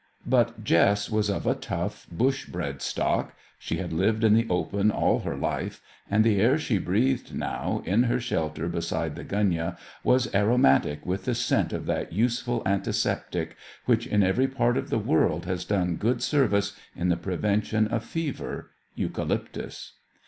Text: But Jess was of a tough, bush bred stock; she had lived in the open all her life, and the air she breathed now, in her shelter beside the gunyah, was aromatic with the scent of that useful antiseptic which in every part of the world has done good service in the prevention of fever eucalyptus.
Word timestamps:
But 0.25 0.63
Jess 0.63 1.11
was 1.11 1.29
of 1.29 1.45
a 1.45 1.53
tough, 1.53 2.07
bush 2.11 2.47
bred 2.47 2.81
stock; 2.81 3.35
she 3.59 3.77
had 3.77 3.93
lived 3.93 4.23
in 4.23 4.33
the 4.33 4.47
open 4.49 4.89
all 4.89 5.19
her 5.19 5.37
life, 5.37 5.79
and 6.09 6.23
the 6.23 6.41
air 6.41 6.57
she 6.57 6.79
breathed 6.79 7.35
now, 7.35 7.83
in 7.85 8.01
her 8.05 8.19
shelter 8.19 8.67
beside 8.67 9.15
the 9.15 9.23
gunyah, 9.23 9.77
was 10.03 10.33
aromatic 10.33 11.05
with 11.05 11.25
the 11.25 11.35
scent 11.35 11.71
of 11.71 11.85
that 11.85 12.13
useful 12.13 12.63
antiseptic 12.65 13.55
which 13.85 14.07
in 14.07 14.23
every 14.23 14.47
part 14.47 14.75
of 14.75 14.89
the 14.89 14.97
world 14.97 15.45
has 15.45 15.65
done 15.65 15.97
good 15.97 16.23
service 16.23 16.75
in 16.95 17.09
the 17.09 17.15
prevention 17.15 17.85
of 17.87 18.03
fever 18.03 18.71
eucalyptus. 18.95 19.93